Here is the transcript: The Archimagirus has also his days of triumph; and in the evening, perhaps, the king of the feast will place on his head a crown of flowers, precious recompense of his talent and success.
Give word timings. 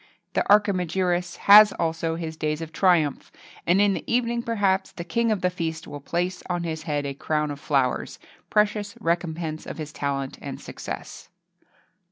The 0.33 0.41
Archimagirus 0.49 1.35
has 1.45 1.73
also 1.73 2.15
his 2.15 2.35
days 2.35 2.59
of 2.59 2.73
triumph; 2.73 3.31
and 3.67 3.79
in 3.79 3.93
the 3.93 4.03
evening, 4.11 4.41
perhaps, 4.41 4.91
the 4.91 5.03
king 5.03 5.31
of 5.31 5.41
the 5.41 5.51
feast 5.51 5.85
will 5.85 5.99
place 5.99 6.41
on 6.49 6.63
his 6.63 6.81
head 6.89 7.05
a 7.05 7.13
crown 7.13 7.51
of 7.51 7.59
flowers, 7.59 8.17
precious 8.49 8.95
recompense 8.99 9.67
of 9.67 9.77
his 9.77 9.93
talent 9.93 10.39
and 10.41 10.59
success. 10.59 11.29